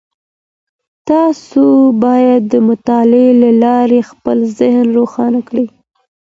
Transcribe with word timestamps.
تاسو 1.09 1.63
بايد 2.03 2.41
د 2.53 2.55
مطالعې 2.67 3.31
له 3.41 3.49
لاري 3.63 4.01
خپل 4.09 4.37
ذهن 4.59 4.85
روښانه 4.97 5.41
کړئ. 5.47 5.65